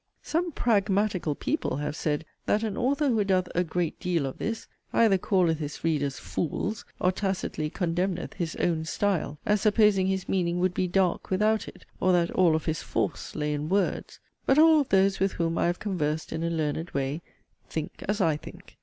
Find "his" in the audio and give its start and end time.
5.59-5.83, 8.33-8.55, 10.07-10.27, 12.65-12.81